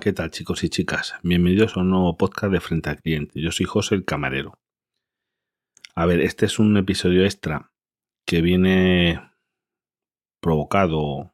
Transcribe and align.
¿Qué 0.00 0.12
tal 0.12 0.30
chicos 0.30 0.64
y 0.64 0.68
chicas? 0.68 1.14
Bienvenidos 1.22 1.76
a 1.76 1.80
un 1.80 1.90
nuevo 1.90 2.16
podcast 2.16 2.52
de 2.52 2.60
Frente 2.60 2.90
al 2.90 3.00
Cliente. 3.00 3.40
Yo 3.40 3.52
soy 3.52 3.66
José 3.66 3.94
el 3.94 4.04
Camarero. 4.04 4.58
A 5.94 6.06
ver, 6.06 6.20
este 6.20 6.46
es 6.46 6.58
un 6.58 6.76
episodio 6.76 7.24
extra 7.24 7.70
que 8.26 8.42
viene 8.42 9.20
provocado 10.40 11.32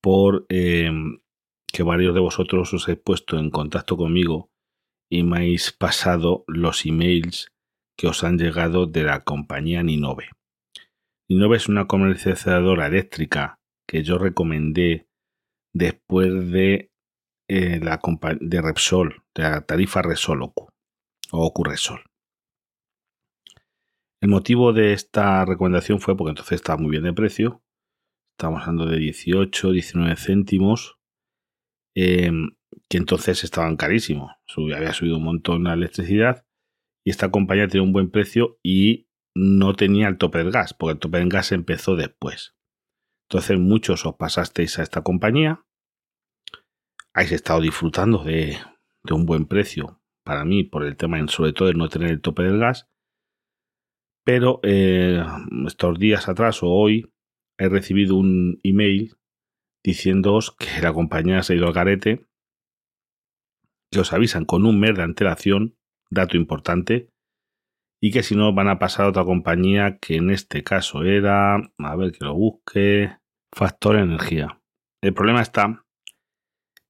por 0.00 0.46
eh, 0.48 0.90
que 1.70 1.82
varios 1.82 2.14
de 2.14 2.20
vosotros 2.20 2.72
os 2.72 2.88
he 2.88 2.96
puesto 2.96 3.38
en 3.38 3.50
contacto 3.50 3.98
conmigo 3.98 4.50
y 5.10 5.22
me 5.24 5.36
habéis 5.36 5.72
pasado 5.72 6.44
los 6.46 6.86
emails 6.86 7.52
que 7.98 8.06
os 8.06 8.24
han 8.24 8.38
llegado 8.38 8.86
de 8.86 9.02
la 9.02 9.24
compañía 9.24 9.82
Ninove. 9.82 10.30
Ninove 11.28 11.56
es 11.56 11.68
una 11.68 11.86
comercializadora 11.86 12.86
eléctrica 12.86 13.60
que 13.86 14.02
yo 14.02 14.18
recomendé 14.18 15.08
después 15.74 16.50
de 16.50 16.90
eh, 17.48 17.80
la 17.82 18.00
de 18.40 18.62
Repsol, 18.62 19.22
de 19.34 19.42
la 19.42 19.60
tarifa 19.66 20.02
Resol 20.02 20.42
o 20.42 20.52
Ocurresol. 21.32 22.00
El 24.20 24.30
motivo 24.30 24.72
de 24.72 24.94
esta 24.94 25.44
recomendación 25.44 26.00
fue 26.00 26.16
porque 26.16 26.30
entonces 26.30 26.56
estaba 26.56 26.78
muy 26.80 26.90
bien 26.90 27.04
de 27.04 27.12
precio. 27.12 27.62
Estamos 28.36 28.62
hablando 28.62 28.86
de 28.86 28.98
18, 28.98 29.72
19 29.72 30.16
céntimos. 30.16 30.98
Em, 31.94 32.50
que 32.88 32.98
entonces 32.98 33.44
estaban 33.44 33.76
carísimos. 33.76 34.32
Había 34.56 34.92
subido 34.92 35.16
un 35.16 35.24
montón 35.24 35.64
la 35.64 35.74
electricidad 35.74 36.46
y 37.04 37.10
esta 37.10 37.30
compañía 37.30 37.68
tenía 37.68 37.82
un 37.82 37.92
buen 37.92 38.10
precio 38.10 38.58
y 38.62 39.07
no 39.38 39.74
tenía 39.74 40.08
el 40.08 40.18
tope 40.18 40.38
del 40.38 40.50
gas, 40.50 40.74
porque 40.74 40.92
el 40.94 40.98
tope 40.98 41.18
del 41.18 41.28
gas 41.28 41.52
empezó 41.52 41.94
después. 41.94 42.56
Entonces 43.28 43.58
muchos 43.58 44.04
os 44.04 44.16
pasasteis 44.16 44.78
a 44.78 44.82
esta 44.82 45.02
compañía, 45.02 45.64
habéis 47.14 47.32
estado 47.32 47.60
disfrutando 47.60 48.24
de, 48.24 48.58
un 49.10 49.26
buen 49.26 49.46
precio 49.46 50.02
para 50.24 50.44
mí 50.44 50.64
por 50.64 50.84
el 50.84 50.96
tema 50.96 51.26
sobre 51.28 51.52
todo 51.52 51.68
de 51.68 51.74
no 51.74 51.88
tener 51.88 52.10
el 52.10 52.20
tope 52.20 52.42
del 52.42 52.58
gas, 52.58 52.88
pero 54.24 54.60
eh, 54.62 55.22
estos 55.66 55.98
días 55.98 56.28
atrás 56.28 56.62
o 56.62 56.68
hoy 56.68 57.10
he 57.58 57.68
recibido 57.68 58.16
un 58.16 58.60
email 58.62 59.14
diciéndoos 59.82 60.54
que 60.56 60.82
la 60.82 60.92
compañía 60.92 61.42
se 61.42 61.52
ha 61.52 61.56
ido 61.56 61.66
al 61.66 61.72
garete 61.72 62.26
que 63.90 64.00
os 64.00 64.12
avisan 64.12 64.44
con 64.44 64.66
un 64.66 64.78
mes 64.78 64.94
de 64.94 65.02
antelación, 65.02 65.78
dato 66.10 66.36
importante, 66.36 67.10
y 68.00 68.10
que 68.12 68.22
si 68.22 68.36
no 68.36 68.52
van 68.52 68.68
a 68.68 68.78
pasar 68.78 69.06
a 69.06 69.08
otra 69.08 69.24
compañía 69.24 69.98
que 69.98 70.16
en 70.16 70.30
este 70.30 70.62
caso 70.62 71.02
era, 71.02 71.56
a 71.56 71.96
ver 71.96 72.12
que 72.12 72.24
lo 72.24 72.34
busque, 72.34 73.16
Factor 73.52 73.96
Energía. 73.96 74.60
El 75.00 75.14
problema 75.14 75.42
está 75.42 75.84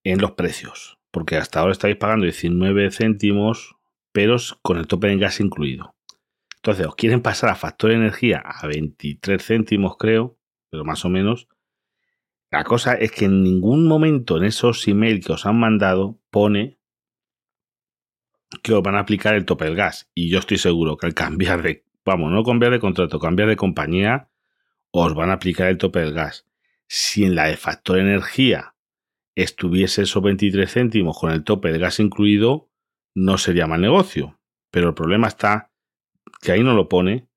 en 0.05 0.21
los 0.21 0.33
precios, 0.33 0.99
porque 1.11 1.37
hasta 1.37 1.61
ahora 1.61 1.73
estáis 1.73 1.97
pagando 1.97 2.25
19 2.25 2.91
céntimos, 2.91 3.77
pero 4.13 4.37
con 4.63 4.79
el 4.79 4.87
tope 4.87 5.09
de 5.09 5.17
gas 5.17 5.41
incluido. 5.41 5.95
Entonces, 6.57 6.87
os 6.87 6.97
quieren 6.97 7.23
pasar 7.23 7.51
a 7.51 7.55
Factor 7.55 7.93
Energía 7.93 8.43
a 8.45 8.67
23 8.67 9.43
céntimos, 9.43 9.97
creo, 9.97 10.39
pero 10.71 10.85
más 10.85 11.05
o 11.05 11.09
menos. 11.09 11.49
La 12.51 12.65
cosa 12.65 12.95
es 12.95 13.13
que 13.13 13.27
en 13.27 13.43
ningún 13.43 13.87
momento 13.87 14.39
en 14.39 14.45
esos 14.45 14.87
emails 14.89 15.25
que 15.25 15.33
os 15.33 15.47
han 15.47 15.59
mandado 15.59 16.19
pone 16.31 16.78
que 18.63 18.73
os 18.73 18.83
van 18.83 18.97
a 18.97 19.01
aplicar 19.01 19.35
el 19.35 19.45
tope 19.45 19.65
del 19.65 19.77
gas. 19.77 20.11
Y 20.15 20.31
yo 20.31 20.39
estoy 20.39 20.59
seguro 20.59 20.97
que 20.97 21.07
al 21.07 21.15
cambiar 21.15 21.63
de, 21.63 21.85
vamos, 22.05 22.33
no 22.33 22.45
cambiar 22.45 22.73
de 22.73 22.81
contrato, 22.81 23.19
cambiar 23.19 23.49
de 23.49 23.57
compañía, 23.57 24.31
os 24.91 25.15
van 25.15 25.31
a 25.31 25.35
aplicar 25.35 25.69
el 25.69 25.79
tope 25.79 26.01
del 26.01 26.15
gas. 26.15 26.47
Si 26.87 27.25
en 27.25 27.35
la 27.35 27.47
de 27.47 27.57
factor 27.57 27.99
energía 27.99 28.75
estuviese 29.35 30.03
esos 30.03 30.23
23 30.23 30.71
céntimos 30.71 31.19
con 31.19 31.31
el 31.31 31.45
tope 31.45 31.71
del 31.71 31.81
gas 31.81 32.01
incluido, 32.01 32.71
no 33.15 33.39
sería 33.39 33.67
mal 33.67 33.81
negocio. 33.81 34.39
Pero 34.71 34.89
el 34.89 34.95
problema 34.95 35.29
está 35.29 35.71
que 36.41 36.53
ahí 36.53 36.63
no 36.63 36.75
lo 36.75 36.89
pone, 36.89 37.29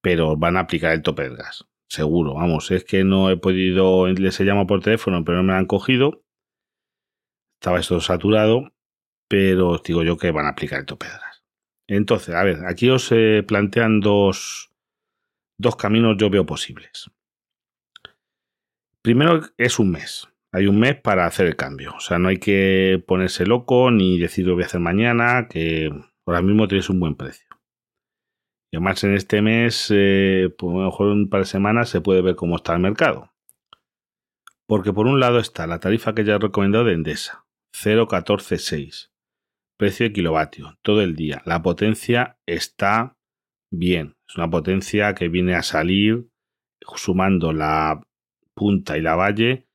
pero 0.00 0.36
van 0.36 0.56
a 0.56 0.60
aplicar 0.60 0.92
el 0.92 1.02
tope 1.02 1.22
del 1.22 1.36
gas. 1.36 1.66
Seguro, 1.86 2.34
vamos, 2.34 2.70
es 2.70 2.84
que 2.84 3.04
no 3.04 3.30
he 3.30 3.36
podido, 3.36 4.06
les 4.08 4.38
he 4.40 4.44
llamado 4.44 4.66
por 4.66 4.82
teléfono, 4.82 5.24
pero 5.24 5.38
no 5.38 5.44
me 5.44 5.54
han 5.54 5.66
cogido. 5.66 6.22
Estaba 7.60 7.80
esto 7.80 8.00
saturado 8.00 8.72
pero 9.28 9.68
os 9.68 9.82
digo 9.82 10.02
yo 10.02 10.16
que 10.16 10.30
van 10.30 10.46
a 10.46 10.50
aplicar 10.50 10.80
el 10.80 10.86
tope 10.86 11.06
de. 11.06 11.12
Entonces, 11.88 12.34
a 12.34 12.44
ver, 12.44 12.66
aquí 12.66 12.90
os 12.90 13.10
eh, 13.12 13.42
plantean 13.46 14.00
dos, 14.00 14.70
dos 15.58 15.76
caminos 15.76 16.16
yo 16.18 16.28
veo 16.28 16.44
posibles. 16.44 17.10
Primero 19.02 19.40
es 19.56 19.78
un 19.78 19.92
mes. 19.92 20.28
Hay 20.52 20.66
un 20.66 20.78
mes 20.78 21.00
para 21.00 21.26
hacer 21.26 21.46
el 21.46 21.56
cambio. 21.56 21.94
O 21.96 22.00
sea, 22.00 22.18
no 22.18 22.28
hay 22.28 22.38
que 22.38 23.02
ponerse 23.06 23.46
loco 23.46 23.90
ni 23.90 24.18
decir 24.18 24.46
lo 24.46 24.54
voy 24.54 24.64
a 24.64 24.66
hacer 24.66 24.80
mañana, 24.80 25.48
que 25.48 25.90
ahora 26.26 26.42
mismo 26.42 26.68
tienes 26.68 26.90
un 26.90 27.00
buen 27.00 27.14
precio. 27.14 27.46
Y 28.70 28.76
además 28.76 29.02
en 29.04 29.14
este 29.14 29.40
mes, 29.40 29.88
eh, 29.90 30.54
pues 30.58 30.74
a 30.74 30.78
lo 30.78 30.84
mejor 30.84 31.08
un 31.08 31.30
par 31.30 31.40
de 31.40 31.46
semanas 31.46 31.88
se 31.88 32.02
puede 32.02 32.20
ver 32.20 32.36
cómo 32.36 32.56
está 32.56 32.74
el 32.74 32.80
mercado. 32.80 33.32
Porque 34.66 34.92
por 34.92 35.06
un 35.06 35.20
lado 35.20 35.38
está 35.38 35.66
la 35.66 35.80
tarifa 35.80 36.14
que 36.14 36.24
ya 36.24 36.34
he 36.34 36.38
recomendado 36.38 36.84
de 36.84 36.92
Endesa, 36.92 37.46
0,146. 37.72 39.10
Precio 39.78 40.06
de 40.06 40.12
kilovatio, 40.12 40.76
todo 40.82 41.02
el 41.02 41.14
día. 41.14 41.40
La 41.44 41.62
potencia 41.62 42.36
está 42.46 43.16
bien. 43.70 44.16
Es 44.28 44.36
una 44.36 44.50
potencia 44.50 45.14
que 45.14 45.28
viene 45.28 45.54
a 45.54 45.62
salir 45.62 46.28
sumando 46.96 47.52
la 47.52 48.02
punta 48.54 48.98
y 48.98 49.02
la 49.02 49.14
valle 49.14 49.68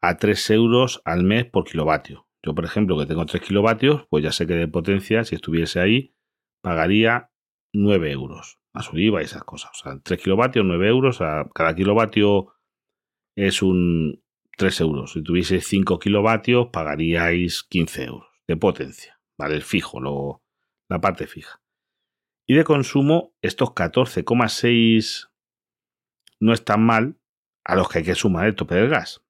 a 0.00 0.16
3 0.16 0.50
euros 0.50 1.02
al 1.04 1.24
mes 1.24 1.44
por 1.44 1.64
kilovatio. 1.64 2.28
Yo, 2.40 2.54
por 2.54 2.64
ejemplo, 2.64 2.96
que 2.96 3.06
tengo 3.06 3.26
3 3.26 3.42
kilovatios, 3.42 4.06
pues 4.10 4.22
ya 4.22 4.30
sé 4.30 4.46
que 4.46 4.54
de 4.54 4.68
potencia, 4.68 5.24
si 5.24 5.34
estuviese 5.34 5.80
ahí, 5.80 6.14
pagaría 6.62 7.32
9 7.72 8.12
euros. 8.12 8.60
Su 8.80 8.96
IVA 8.96 9.22
y 9.22 9.24
esas 9.24 9.42
cosas. 9.42 9.72
O 9.72 9.82
sea, 9.82 9.98
3 10.00 10.22
kilovatios, 10.22 10.64
9 10.64 10.88
euros. 10.88 11.18
Cada 11.18 11.74
kilovatio 11.74 12.52
es 13.36 13.60
un 13.60 14.22
3 14.56 14.80
euros. 14.82 15.14
Si 15.14 15.22
tuviese 15.24 15.60
5 15.60 15.98
kilovatios, 15.98 16.68
pagaríais 16.72 17.64
15 17.64 18.04
euros 18.04 18.28
de 18.46 18.56
potencia. 18.56 19.17
¿Vale? 19.38 19.54
El 19.54 19.62
fijo, 19.62 20.00
lo, 20.00 20.42
la 20.88 21.00
parte 21.00 21.26
fija. 21.26 21.62
Y 22.46 22.54
de 22.54 22.64
consumo, 22.64 23.34
estos 23.42 23.70
14,6 23.70 25.30
no 26.40 26.52
están 26.52 26.84
mal 26.84 27.18
a 27.64 27.76
los 27.76 27.88
que 27.88 27.98
hay 27.98 28.04
que 28.04 28.14
sumar 28.14 28.46
el 28.46 28.54
tope 28.54 28.74
del 28.74 28.88
gas. 28.88 29.22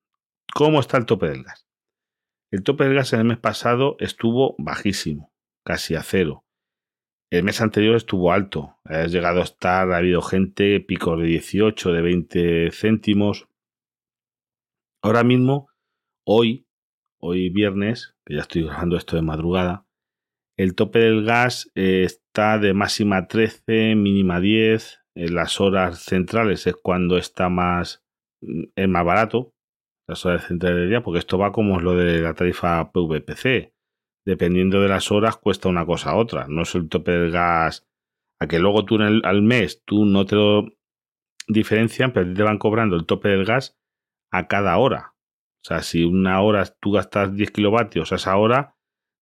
¿Cómo 0.54 0.80
está 0.80 0.96
el 0.96 1.06
tope 1.06 1.28
del 1.28 1.42
gas? 1.42 1.66
El 2.50 2.62
tope 2.62 2.84
del 2.84 2.94
gas 2.94 3.12
en 3.12 3.20
el 3.20 3.26
mes 3.26 3.38
pasado 3.38 3.96
estuvo 3.98 4.54
bajísimo, 4.58 5.32
casi 5.64 5.96
a 5.96 6.02
cero. 6.02 6.44
El 7.30 7.42
mes 7.44 7.60
anterior 7.60 7.96
estuvo 7.96 8.32
alto, 8.32 8.78
ha 8.84 9.04
llegado 9.06 9.40
a 9.40 9.44
estar, 9.44 9.90
ha 9.90 9.98
habido 9.98 10.22
gente, 10.22 10.80
picos 10.80 11.18
de 11.18 11.26
18, 11.26 11.92
de 11.92 12.00
20 12.00 12.70
céntimos. 12.70 13.48
Ahora 15.02 15.24
mismo, 15.24 15.68
hoy, 16.24 16.66
hoy 17.18 17.50
viernes, 17.50 18.16
que 18.24 18.34
ya 18.34 18.40
estoy 18.40 18.62
grabando 18.62 18.96
esto 18.96 19.16
de 19.16 19.22
madrugada, 19.22 19.87
el 20.58 20.74
tope 20.74 20.98
del 20.98 21.24
gas 21.24 21.70
eh, 21.76 22.02
está 22.04 22.58
de 22.58 22.74
máxima 22.74 23.28
13, 23.28 23.94
mínima 23.94 24.40
10. 24.40 25.00
En 25.14 25.34
las 25.34 25.60
horas 25.60 26.00
centrales 26.00 26.66
es 26.66 26.74
cuando 26.74 27.16
está 27.16 27.48
más, 27.48 28.04
mm, 28.42 28.64
es 28.74 28.88
más 28.88 29.04
barato. 29.04 29.54
Las 30.08 30.26
horas 30.26 30.46
centrales 30.46 30.80
del 30.80 30.88
día, 30.88 31.02
porque 31.02 31.20
esto 31.20 31.38
va 31.38 31.52
como 31.52 31.80
lo 31.80 31.94
de 31.94 32.20
la 32.20 32.34
tarifa 32.34 32.90
PVPC. 32.90 33.72
Dependiendo 34.26 34.82
de 34.82 34.88
las 34.88 35.12
horas, 35.12 35.36
cuesta 35.36 35.68
una 35.68 35.86
cosa 35.86 36.16
u 36.16 36.18
otra. 36.18 36.46
No 36.48 36.62
es 36.62 36.74
el 36.74 36.88
tope 36.88 37.12
del 37.12 37.30
gas. 37.30 37.86
A 38.40 38.48
que 38.48 38.58
luego 38.58 38.84
tú 38.84 38.98
al 39.00 39.42
mes 39.42 39.82
tú 39.84 40.04
no 40.06 40.26
te 40.26 40.36
lo 40.36 40.66
diferencian, 41.46 42.12
pero 42.12 42.32
te 42.32 42.42
van 42.42 42.58
cobrando 42.58 42.96
el 42.96 43.06
tope 43.06 43.28
del 43.28 43.44
gas 43.44 43.78
a 44.32 44.48
cada 44.48 44.76
hora. 44.78 45.14
O 45.64 45.68
sea, 45.68 45.82
si 45.82 46.04
una 46.04 46.40
hora 46.42 46.64
tú 46.80 46.92
gastas 46.92 47.34
10 47.34 47.50
kilovatios 47.50 48.12
a 48.12 48.16
esa 48.16 48.36
hora, 48.36 48.77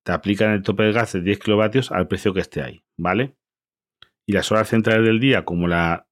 te 0.06 0.12
aplican 0.12 0.52
el 0.52 0.62
tope 0.62 0.84
de 0.84 0.92
gas 0.92 1.14
de 1.14 1.20
10 1.20 1.40
kilovatios 1.40 1.90
al 1.90 2.06
precio 2.06 2.32
que 2.32 2.38
esté 2.38 2.62
ahí, 2.62 2.84
¿vale? 2.96 3.34
Y 4.24 4.34
las 4.34 4.52
horas 4.52 4.68
centrales 4.68 5.04
del 5.04 5.18
día, 5.18 5.44
como 5.44 5.66
la 5.66 6.08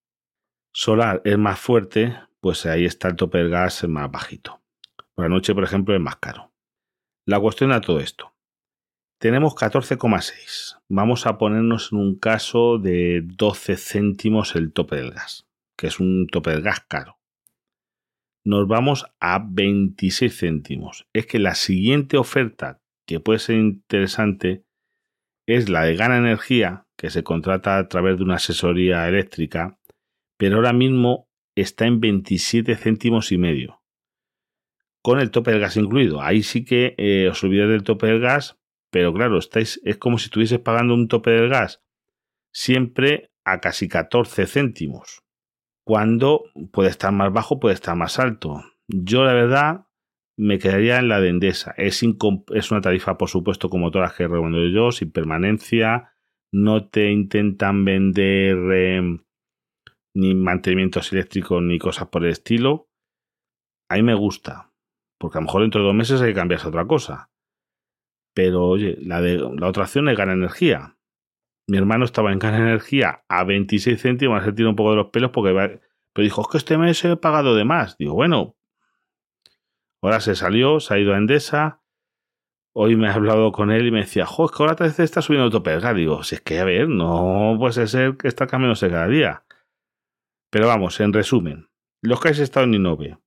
solar 0.73 1.23
es 1.25 1.39
más 1.39 1.61
fuerte, 1.61 2.19
pues 2.41 2.67
ahí 2.67 2.87
está 2.87 3.07
el 3.07 3.15
tope 3.15 3.39
del 3.39 3.51
gas 3.51 3.87
más 3.87 4.11
bajito. 4.11 4.61
Por 5.15 5.27
la 5.27 5.29
noche, 5.29 5.55
por 5.55 5.63
ejemplo, 5.63 5.95
es 5.95 6.01
más 6.01 6.17
caro. 6.17 6.53
La 7.25 7.39
cuestión 7.39 7.71
a 7.71 7.81
todo 7.81 8.01
esto. 8.01 8.35
Tenemos 9.21 9.55
14,6. 9.55 10.81
Vamos 10.89 11.27
a 11.27 11.39
ponernos 11.39 11.93
en 11.93 11.99
un 11.99 12.19
caso 12.19 12.79
de 12.79 13.23
12 13.25 13.77
céntimos 13.77 14.57
el 14.57 14.73
tope 14.73 14.97
del 14.97 15.13
gas, 15.13 15.47
que 15.79 15.87
es 15.87 16.01
un 16.01 16.27
tope 16.27 16.51
del 16.51 16.63
gas 16.63 16.81
caro. 16.81 17.21
Nos 18.45 18.67
vamos 18.67 19.07
a 19.21 19.41
26 19.41 20.37
céntimos. 20.37 21.07
Es 21.13 21.27
que 21.27 21.39
la 21.39 21.55
siguiente 21.55 22.17
oferta 22.17 22.81
que 23.07 23.21
puede 23.21 23.39
ser 23.39 23.57
interesante 23.57 24.65
es 25.47 25.69
la 25.69 25.83
de 25.83 25.97
Gana 25.97 26.19
Energía, 26.19 26.87
que 26.97 27.11
se 27.11 27.23
contrata 27.23 27.79
a 27.79 27.89
través 27.89 28.17
de 28.17 28.25
una 28.25 28.37
asesoría 28.37 29.09
eléctrica, 29.09 29.79
pero 30.39 30.57
ahora 30.57 30.73
mismo 30.73 31.29
está 31.55 31.87
en 31.87 32.01
27 32.01 32.77
céntimos 32.77 33.31
y 33.33 33.39
medio. 33.39 33.83
Con 35.03 35.21
el 35.21 35.31
tope 35.31 35.51
del 35.51 35.61
gas 35.61 35.77
incluido. 35.77 36.23
Ahí 36.23 36.43
sí 36.43 36.65
que 36.65 36.95
eh, 36.97 37.29
os 37.29 37.45
olvidáis 37.45 37.71
del 37.71 37.83
tope 37.83 38.07
del 38.07 38.21
gas, 38.21 38.59
pero 38.91 39.13
claro, 39.13 39.39
estáis, 39.39 39.81
es 39.85 39.99
como 39.99 40.19
si 40.19 40.27
estuvieses 40.27 40.61
pagando 40.61 40.95
un 40.95 41.09
tope 41.09 41.31
del 41.31 41.51
gas 41.51 41.85
siempre 42.55 43.33
a 43.45 43.61
casi 43.61 43.89
14 43.89 44.47
céntimos. 44.47 45.23
Cuando 45.85 46.45
puede 46.73 46.89
estar 46.89 47.13
más 47.13 47.31
bajo, 47.33 47.61
puede 47.61 47.75
estar 47.75 47.95
más 47.97 48.19
alto. 48.19 48.63
Yo, 48.89 49.25
la 49.25 49.35
verdad, 49.35 49.87
me 50.37 50.59
quedaría 50.59 50.99
en 50.99 51.09
la 51.09 51.21
de 51.21 51.29
Endesa. 51.29 51.75
Es, 51.77 52.03
es 52.03 52.71
una 52.71 52.81
tarifa, 52.81 53.17
por 53.17 53.29
supuesto, 53.29 53.71
como 53.71 53.91
todas 53.91 54.11
las 54.11 54.17
que 54.17 54.27
recomiendo 54.27 54.67
yo, 54.69 54.91
sin 54.93 55.13
permanencia. 55.13 56.13
No 56.53 56.89
te 56.89 57.11
intentan 57.11 57.85
vender 57.85 58.57
em, 58.73 59.25
ni 60.15 60.35
mantenimientos 60.35 61.13
eléctricos 61.13 61.63
ni 61.63 61.79
cosas 61.79 62.09
por 62.09 62.25
el 62.25 62.31
estilo. 62.31 62.89
A 63.89 63.97
mí 63.97 64.03
me 64.03 64.15
gusta, 64.15 64.73
porque 65.19 65.39
a 65.39 65.41
lo 65.41 65.47
mejor 65.47 65.63
dentro 65.63 65.81
de 65.81 65.87
dos 65.87 65.97
meses 65.97 66.21
hay 66.21 66.31
que 66.31 66.39
cambiarse 66.39 66.67
a 66.67 66.71
otra 66.71 66.87
cosa. 66.87 67.31
Pero 68.35 68.67
oye, 68.67 68.99
la, 69.01 69.21
de, 69.21 69.39
la 69.39 69.69
otra 69.69 69.85
opción 69.85 70.09
es 70.09 70.17
ganar 70.17 70.37
energía. 70.37 70.97
Mi 71.69 71.79
hermano 71.79 72.05
estaba 72.05 72.33
en 72.33 72.39
Gana 72.39 72.59
Energía 72.59 73.25
a 73.29 73.45
26 73.45 74.01
céntimos, 74.01 74.45
se 74.45 74.53
tiró 74.53 74.69
un 74.69 74.77
poco 74.77 74.91
de 74.91 74.97
los 74.97 75.07
pelos 75.07 75.31
porque 75.31 75.81
pero 76.13 76.25
dijo, 76.25 76.43
es 76.43 76.49
que 76.49 76.59
este 76.59 76.79
mes 76.79 77.05
he 77.05 77.17
pagado 77.17 77.57
de 77.57 77.65
más. 77.65 77.97
Digo, 77.99 78.15
bueno, 78.15 78.57
ahora 80.05 80.21
se 80.21 80.35
salió, 80.35 80.81
se 80.81 80.95
ha 80.95 80.99
ido 80.99 81.15
a 81.15 81.19
Endesa. 81.19 81.81
Hoy 82.77 82.97
me 82.97 83.07
he 83.07 83.11
hablado 83.11 83.53
con 83.53 83.71
él 83.71 83.87
y 83.87 83.91
me 83.91 84.01
decía, 84.01 84.27
jo, 84.27 84.45
es 84.45 84.51
que 84.51 84.63
ahora 84.63 84.75
vez 84.75 84.99
está 84.99 85.23
subiendo 85.23 85.49
tope 85.49 85.79
Digo, 85.95 86.23
si 86.25 86.35
es 86.35 86.41
que, 86.43 86.59
a 86.59 86.65
ver, 86.65 86.89
no 86.89 87.57
puede 87.59 87.87
ser 87.87 88.17
que 88.17 88.29
está 88.29 88.47
cambiándose 88.47 88.91
cada 88.91 89.09
día. 89.09 89.45
Pero 90.51 90.67
vamos, 90.67 91.01
en 91.01 91.13
resumen, 91.13 91.69
los 92.03 92.21
que 92.21 92.29
habéis 92.29 92.41
estado 92.41 92.67
en 92.67 92.75
Innove, 92.75 93.19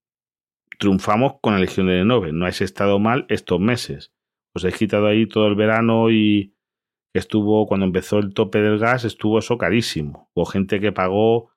triunfamos 0.78 1.40
con 1.42 1.54
la 1.54 1.60
elección 1.60 1.88
de 1.88 2.02
Innove. 2.02 2.32
No 2.32 2.46
habéis 2.46 2.62
estado 2.62 3.00
mal 3.00 3.26
estos 3.30 3.60
meses. 3.60 4.14
Os 4.54 4.64
he 4.64 4.72
quitado 4.72 5.08
ahí 5.08 5.26
todo 5.26 5.48
el 5.48 5.56
verano 5.56 6.12
y 6.12 6.54
estuvo, 7.14 7.66
cuando 7.66 7.86
empezó 7.88 8.20
el 8.20 8.34
tope 8.34 8.62
del 8.62 8.78
gas, 8.78 9.04
estuvo 9.04 9.40
eso 9.40 9.58
carísimo. 9.58 10.30
Hubo 10.36 10.46
gente 10.46 10.80
que 10.80 10.92
pagó 10.92 11.50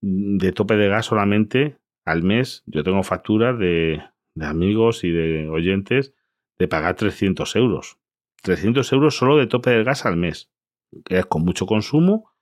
mm, 0.00 0.38
de 0.38 0.52
tope 0.52 0.76
de 0.76 0.88
gas 0.88 1.06
solamente 1.06 1.78
al 2.06 2.22
mes. 2.22 2.62
Yo 2.66 2.82
tengo 2.82 3.02
facturas 3.02 3.58
de, 3.58 4.02
amigos 4.40 5.04
y 5.04 5.10
de 5.10 5.48
oyentes 5.48 6.14
de 6.58 6.68
pagar 6.68 6.96
300 6.96 7.56
euros. 7.56 7.98
300 8.42 8.92
euros 8.92 9.16
solo 9.16 9.36
de 9.36 9.46
tope 9.46 9.70
del 9.70 9.84
gas 9.84 10.06
al 10.06 10.16
mes. 10.16 10.50
Que 11.04 11.18
es 11.18 11.26
con 11.26 11.44
mucho 11.44 11.66
consumo, 11.66 12.32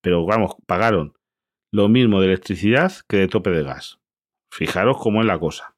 pero 0.00 0.26
vamos, 0.26 0.56
pagaron 0.66 1.14
lo 1.70 1.88
mismo 1.88 2.20
de 2.20 2.26
electricidad 2.26 2.92
que 3.08 3.18
de 3.18 3.28
tope 3.28 3.50
de 3.50 3.62
gas. 3.62 4.00
Fijaros 4.50 4.98
cómo 4.98 5.20
es 5.20 5.26
la 5.26 5.38
cosa. 5.38 5.74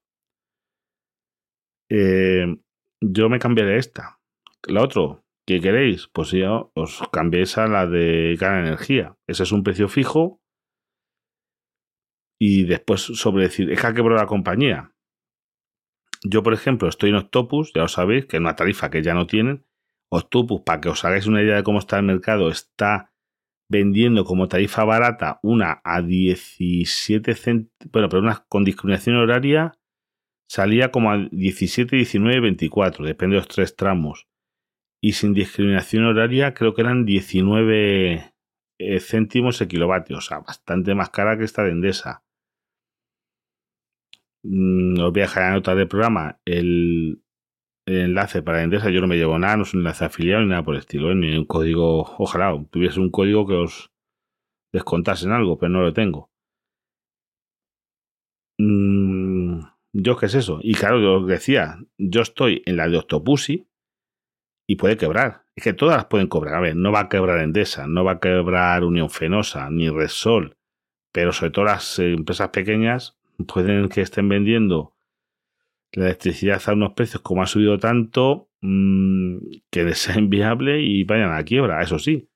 Eh, 1.89 2.57
yo 3.01 3.29
me 3.29 3.39
cambiaré 3.39 3.77
esta. 3.77 4.19
La 4.67 4.81
otra, 4.81 5.21
¿Qué 5.47 5.61
queréis? 5.61 6.07
Pues 6.07 6.31
ya 6.31 6.63
os 6.73 7.03
cambiéis 7.11 7.59
a 7.59 7.67
la 7.67 7.85
de 7.85 8.35
Gana 8.39 8.61
Energía. 8.61 9.15
Ese 9.27 9.43
es 9.43 9.51
un 9.51 9.63
precio 9.63 9.87
fijo. 9.87 10.41
Y 12.39 12.63
después 12.65 13.01
sobre 13.01 13.43
decir, 13.43 13.71
es 13.71 13.79
que 13.79 13.87
ha 13.87 13.93
quebrado 13.93 14.19
la 14.19 14.27
compañía. 14.27 14.94
Yo, 16.27 16.41
por 16.41 16.53
ejemplo, 16.53 16.87
estoy 16.87 17.11
en 17.11 17.17
Octopus, 17.17 17.71
ya 17.73 17.81
lo 17.81 17.87
sabéis, 17.87 18.25
que 18.25 18.37
es 18.37 18.41
una 18.41 18.55
tarifa 18.55 18.89
que 18.89 19.03
ya 19.03 19.13
no 19.13 19.27
tienen. 19.27 19.63
Octopus, 20.11 20.61
para 20.61 20.81
que 20.81 20.89
os 20.89 21.05
hagáis 21.05 21.27
una 21.27 21.41
idea 21.41 21.57
de 21.57 21.63
cómo 21.63 21.79
está 21.79 21.97
el 21.97 22.03
mercado, 22.03 22.49
está 22.49 23.11
vendiendo 23.69 24.25
como 24.25 24.47
tarifa 24.47 24.83
barata 24.83 25.39
una 25.43 25.81
a 25.83 26.01
17 26.01 27.33
céntimos, 27.35 27.91
bueno, 27.91 28.09
pero 28.09 28.21
una 28.21 28.45
con 28.47 28.63
discriminación 28.63 29.15
horaria 29.15 29.73
salía 30.47 30.91
como 30.91 31.11
a 31.11 31.17
17, 31.31 31.95
19, 31.95 32.39
24, 32.41 33.05
depende 33.05 33.35
de 33.35 33.41
los 33.41 33.47
tres 33.47 33.75
tramos 33.75 34.27
y 35.01 35.13
sin 35.13 35.33
discriminación 35.33 36.05
horaria 36.05 36.53
creo 36.53 36.73
que 36.73 36.81
eran 36.81 37.05
19 37.05 38.33
eh, 38.79 38.99
céntimos 38.99 39.61
el 39.61 39.67
kilovatio, 39.67 40.17
o 40.17 40.21
sea, 40.21 40.39
bastante 40.39 40.95
más 40.95 41.09
cara 41.11 41.37
que 41.37 41.43
esta 41.43 41.63
de 41.63 41.71
Endesa. 41.71 42.24
Mm, 44.47 44.99
os 44.99 45.11
voy 45.11 45.21
a 45.21 45.25
dejar 45.25 45.43
en 45.43 45.49
la 45.49 45.55
nota 45.55 45.75
del 45.75 45.87
programa 45.87 46.39
el, 46.45 47.21
enlace 47.87 48.41
para 48.43 48.63
Endesa. 48.63 48.89
Yo 48.91 49.01
no 49.01 49.07
me 49.07 49.17
llevo 49.17 49.39
nada, 49.39 49.57
no 49.57 49.63
es 49.63 49.73
un 49.73 49.81
enlace 49.81 50.05
afiliado 50.05 50.41
ni 50.43 50.49
nada 50.49 50.63
por 50.63 50.75
el 50.75 50.81
estilo, 50.81 51.11
¿eh? 51.11 51.15
ni 51.15 51.35
un 51.37 51.45
código. 51.45 52.15
Ojalá 52.19 52.53
tuviese 52.71 52.99
un 52.99 53.11
código 53.11 53.47
que 53.47 53.55
os 53.55 53.91
descontasen 54.73 55.31
algo, 55.31 55.57
pero 55.57 55.69
no 55.71 55.81
lo 55.81 55.93
tengo. 55.93 56.31
Mm, 58.59 59.61
yo 59.93 60.17
qué 60.17 60.27
es 60.27 60.35
eso. 60.35 60.59
Y 60.61 60.73
claro, 60.75 61.01
yo 61.01 61.21
os 61.21 61.27
decía, 61.27 61.79
yo 61.97 62.21
estoy 62.21 62.61
en 62.65 62.77
la 62.77 62.87
de 62.87 62.97
Octopussy, 62.97 63.67
y 64.67 64.75
puede 64.77 64.97
quebrar. 64.97 65.43
Es 65.55 65.63
que 65.63 65.73
todas 65.73 65.97
las 65.97 66.05
pueden 66.05 66.27
cobrar. 66.27 66.55
A 66.55 66.59
ver, 66.59 66.75
no 66.75 66.91
va 66.91 67.01
a 67.01 67.09
quebrar 67.09 67.39
Endesa, 67.39 67.87
no 67.87 68.03
va 68.03 68.13
a 68.13 68.19
quebrar 68.19 68.83
Unión 68.83 69.09
Fenosa, 69.09 69.69
ni 69.69 69.89
Resol, 69.89 70.57
pero 71.11 71.31
sobre 71.31 71.51
todo 71.51 71.65
las 71.65 71.99
empresas 71.99 72.49
pequeñas 72.49 73.17
pueden 73.47 73.89
que 73.89 74.01
estén 74.01 74.29
vendiendo 74.29 74.95
la 75.91 76.05
electricidad 76.05 76.61
a 76.65 76.73
unos 76.73 76.93
precios 76.93 77.21
como 77.21 77.41
ha 77.41 77.47
subido 77.47 77.77
tanto 77.77 78.49
mmm, 78.61 79.37
que 79.69 79.93
sea 79.95 80.17
inviable 80.19 80.81
y 80.81 81.03
vayan 81.03 81.31
a 81.31 81.35
la 81.35 81.43
quiebra. 81.43 81.81
Eso 81.81 81.99
sí, 81.99 82.29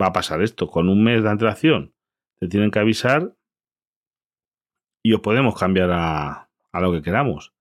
va 0.00 0.06
a 0.06 0.12
pasar 0.12 0.42
esto. 0.42 0.68
Con 0.68 0.88
un 0.88 1.02
mes 1.02 1.22
de 1.22 1.30
antelación 1.30 1.94
te 2.38 2.48
tienen 2.48 2.70
que 2.70 2.78
avisar 2.78 3.36
y 5.02 5.12
os 5.12 5.20
podemos 5.20 5.58
cambiar 5.58 5.90
a, 5.92 6.50
a 6.72 6.80
lo 6.80 6.92
que 6.92 7.02
queramos. 7.02 7.52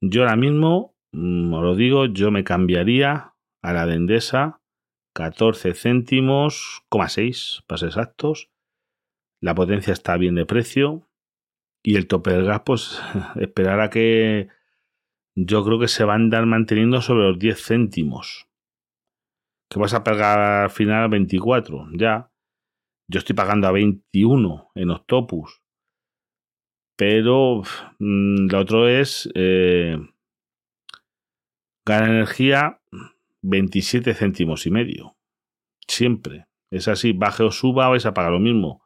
Yo 0.00 0.22
ahora 0.22 0.36
mismo 0.36 0.96
Mm, 1.12 1.52
os 1.52 1.62
lo 1.62 1.74
digo, 1.74 2.06
yo 2.06 2.30
me 2.30 2.44
cambiaría 2.44 3.34
a 3.62 3.72
la 3.72 3.86
de 3.86 3.94
Endesa 3.94 4.60
14 5.14 5.74
céntimos, 5.74 6.84
6 7.08 7.62
para 7.66 7.78
ser 7.78 7.88
exactos. 7.88 8.50
La 9.40 9.54
potencia 9.54 9.92
está 9.92 10.16
bien 10.16 10.36
de 10.36 10.46
precio. 10.46 11.08
Y 11.82 11.96
el 11.96 12.06
tope 12.06 12.32
del 12.32 12.44
gas, 12.44 12.62
pues 12.64 13.02
esperar 13.40 13.80
a 13.80 13.90
que 13.90 14.48
yo 15.34 15.64
creo 15.64 15.78
que 15.78 15.88
se 15.88 16.04
va 16.04 16.12
a 16.12 16.16
andar 16.16 16.46
manteniendo 16.46 17.00
sobre 17.00 17.28
los 17.28 17.38
10 17.38 17.64
céntimos. 17.64 18.48
Que 19.70 19.78
vas 19.78 19.94
a 19.94 20.04
pagar 20.04 20.38
al 20.64 20.70
final 20.70 21.08
24, 21.08 21.88
ya. 21.94 22.30
Yo 23.08 23.18
estoy 23.18 23.34
pagando 23.34 23.66
a 23.68 23.72
21 23.72 24.70
en 24.74 24.90
Octopus. 24.90 25.62
Pero 26.96 27.62
mm, 27.98 28.50
lo 28.50 28.58
otro 28.58 28.88
es 28.88 29.30
eh, 29.34 29.96
Gana 31.84 32.06
energía 32.06 32.80
27 33.42 34.14
céntimos 34.14 34.66
y 34.66 34.70
medio. 34.70 35.16
Siempre. 35.88 36.46
Es 36.70 36.88
así, 36.88 37.12
baje 37.12 37.42
o 37.42 37.50
suba, 37.50 37.88
vais 37.88 38.06
a 38.06 38.14
pagar 38.14 38.32
lo 38.32 38.38
mismo. 38.38 38.84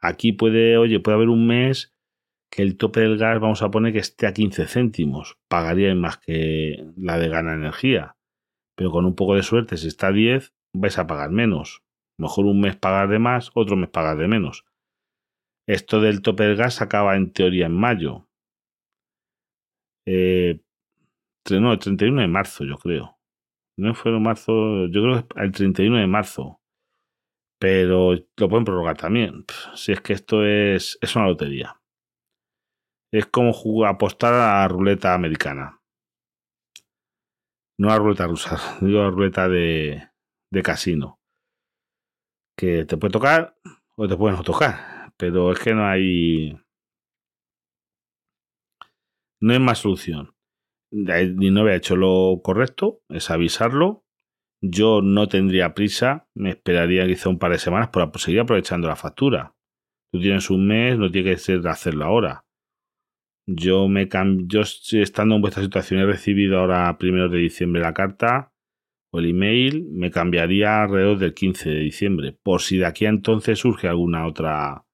Aquí 0.00 0.32
puede, 0.32 0.78
oye, 0.78 1.00
puede 1.00 1.16
haber 1.16 1.28
un 1.28 1.46
mes 1.46 1.95
que 2.50 2.62
el 2.62 2.76
tope 2.76 3.00
del 3.00 3.18
gas, 3.18 3.40
vamos 3.40 3.62
a 3.62 3.70
poner 3.70 3.92
que 3.92 3.98
esté 3.98 4.26
a 4.26 4.32
15 4.32 4.66
céntimos. 4.66 5.38
Pagaría 5.48 5.94
más 5.94 6.18
que 6.18 6.84
la 6.96 7.18
de 7.18 7.28
gana 7.28 7.54
energía. 7.54 8.16
Pero 8.76 8.90
con 8.90 9.04
un 9.06 9.14
poco 9.14 9.34
de 9.34 9.42
suerte, 9.42 9.76
si 9.76 9.88
está 9.88 10.08
a 10.08 10.12
10, 10.12 10.54
vais 10.74 10.98
a 10.98 11.06
pagar 11.06 11.30
menos. 11.30 11.82
Mejor 12.18 12.46
un 12.46 12.60
mes 12.60 12.76
pagar 12.76 13.08
de 13.08 13.18
más, 13.18 13.50
otro 13.54 13.76
mes 13.76 13.90
pagar 13.90 14.16
de 14.18 14.28
menos. 14.28 14.64
Esto 15.68 16.00
del 16.00 16.22
tope 16.22 16.44
del 16.44 16.56
gas 16.56 16.80
acaba 16.80 17.16
en 17.16 17.32
teoría 17.32 17.66
en 17.66 17.74
mayo. 17.74 18.28
Eh, 20.06 20.60
no, 21.50 21.72
el 21.72 21.78
31 21.78 22.20
de 22.22 22.28
marzo, 22.28 22.64
yo 22.64 22.76
creo. 22.78 23.18
No 23.76 23.94
fue 23.94 24.12
en 24.12 24.22
marzo, 24.22 24.86
yo 24.86 25.02
creo 25.02 25.28
que 25.28 25.40
el 25.42 25.52
31 25.52 25.98
de 25.98 26.06
marzo. 26.06 26.60
Pero 27.58 28.14
lo 28.14 28.48
pueden 28.48 28.64
prorrogar 28.64 28.96
también. 28.96 29.44
Si 29.74 29.92
es 29.92 30.00
que 30.00 30.12
esto 30.12 30.44
es, 30.44 30.98
es 31.00 31.16
una 31.16 31.26
lotería. 31.26 31.75
Es 33.16 33.26
como 33.26 33.52
jugar, 33.52 33.94
apostar 33.94 34.34
a 34.34 34.60
la 34.60 34.68
ruleta 34.68 35.14
americana. 35.14 35.80
No 37.78 37.90
a 37.90 37.98
ruleta 37.98 38.26
rusa, 38.26 38.58
digo 38.80 39.02
a 39.02 39.10
ruleta 39.10 39.48
de, 39.48 40.10
de 40.52 40.62
casino. 40.62 41.20
Que 42.58 42.84
te 42.84 42.96
puede 42.96 43.12
tocar 43.12 43.56
o 43.96 44.08
te 44.08 44.16
puede 44.16 44.36
no 44.36 44.42
tocar. 44.42 45.12
Pero 45.16 45.52
es 45.52 45.58
que 45.58 45.74
no 45.74 45.86
hay. 45.86 46.58
No 49.40 49.52
hay 49.52 49.60
más 49.60 49.78
solución 49.78 50.36
no 50.90 51.60
había 51.60 51.74
hecho 51.74 51.96
lo 51.96 52.40
correcto, 52.42 53.00
es 53.08 53.30
avisarlo. 53.30 54.04
Yo 54.62 55.02
no 55.02 55.28
tendría 55.28 55.74
prisa, 55.74 56.28
me 56.34 56.50
esperaría 56.50 57.06
quizá 57.06 57.28
un 57.28 57.38
par 57.38 57.52
de 57.52 57.58
semanas 57.58 57.90
para 57.90 58.10
seguir 58.18 58.40
aprovechando 58.40 58.88
la 58.88 58.96
factura. 58.96 59.54
Tú 60.12 60.20
tienes 60.20 60.50
un 60.50 60.66
mes, 60.66 60.98
no 60.98 61.10
tiene 61.10 61.30
que 61.30 61.38
ser 61.38 61.66
hacerlo 61.68 62.06
ahora. 62.06 62.45
Yo 63.48 63.86
me 63.86 64.08
yo 64.46 64.62
estando 64.62 65.36
en 65.36 65.40
vuestra 65.40 65.62
situación 65.62 66.00
he 66.00 66.06
recibido 66.06 66.58
ahora 66.58 66.98
primero 66.98 67.28
de 67.28 67.38
diciembre 67.38 67.80
la 67.80 67.94
carta 67.94 68.52
o 69.12 69.20
el 69.20 69.30
email, 69.30 69.88
me 69.92 70.10
cambiaría 70.10 70.82
alrededor 70.82 71.18
del 71.18 71.32
15 71.32 71.70
de 71.70 71.80
diciembre, 71.80 72.36
por 72.42 72.60
si 72.60 72.78
de 72.78 72.86
aquí 72.86 73.06
a 73.06 73.08
entonces 73.08 73.60
surge 73.60 73.86
alguna 73.86 74.26
otra 74.26 74.84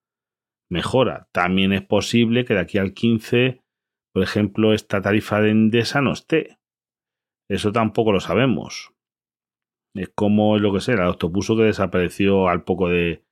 mejora. 0.71 1.29
También 1.33 1.73
es 1.73 1.83
posible 1.83 2.45
que 2.45 2.55
de 2.55 2.61
aquí 2.61 2.77
al 2.77 2.93
15, 2.93 3.63
por 4.13 4.23
ejemplo, 4.23 4.75
esta 4.75 5.01
tarifa 5.01 5.41
de 5.41 5.51
Endesa 5.51 6.03
no 6.03 6.13
esté. 6.13 6.59
Eso 7.49 7.73
tampoco 7.73 8.13
lo 8.13 8.21
sabemos. 8.21 8.93
Es 9.95 10.11
como 10.15 10.59
lo 10.59 10.73
que 10.73 10.81
sé, 10.81 10.93
el 10.93 11.01
autopuso 11.01 11.57
que 11.57 11.65
desapareció 11.65 12.49
al 12.49 12.65
poco 12.65 12.89
de 12.89 13.25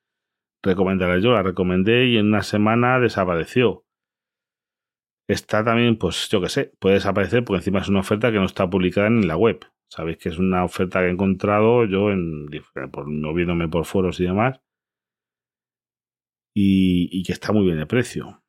recomendarla 0.63 1.19
yo. 1.19 1.33
La 1.33 1.43
recomendé 1.43 2.07
y 2.07 2.17
en 2.17 2.27
una 2.27 2.43
semana 2.43 2.99
desapareció. 3.01 3.85
Está 5.31 5.63
también, 5.63 5.97
pues 5.97 6.29
yo 6.29 6.41
que 6.41 6.49
sé, 6.49 6.73
puede 6.81 6.97
desaparecer 6.97 7.45
porque 7.45 7.59
encima 7.59 7.79
es 7.79 7.89
una 7.89 8.01
oferta 8.01 8.33
que 8.33 8.39
no 8.39 8.47
está 8.47 8.69
publicada 8.69 9.07
en 9.07 9.29
la 9.29 9.37
web. 9.37 9.65
Sabéis 9.89 10.19
que 10.19 10.29
es 10.29 10.39
una 10.39 10.65
oferta 10.65 10.99
que 10.99 11.07
he 11.07 11.11
encontrado 11.11 11.85
yo 11.85 12.11
en, 12.11 12.49
por, 12.91 13.07
moviéndome 13.07 13.69
por 13.69 13.85
foros 13.85 14.19
y 14.19 14.25
demás. 14.25 14.61
Y, 16.53 17.23
que 17.23 17.33
está 17.33 17.53
muy 17.53 17.65
bien 17.65 17.79
de 17.79 17.87
precio. 17.87 18.43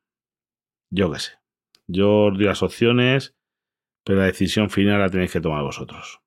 Yo 0.90 1.12
qué 1.12 1.20
sé. 1.20 1.32
Yo 1.86 2.24
os 2.24 2.34
doy 2.34 2.46
las 2.46 2.64
opciones, 2.64 3.36
pero 4.04 4.18
la 4.18 4.26
decisión 4.26 4.68
final 4.68 4.98
la 4.98 5.08
tenéis 5.08 5.32
que 5.32 5.40
tomar 5.40 5.62
vosotros. 5.62 6.20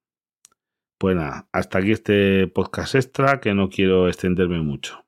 Pues 0.97 1.17
hasta 1.51 1.79
aquí 1.79 1.91
este 1.91 2.47
podcast 2.47 2.95
extra 2.95 3.41
que 3.41 3.53
no 3.53 3.67
quiero 3.67 4.07
extenderme 4.07 4.61
mucho. 4.61 5.04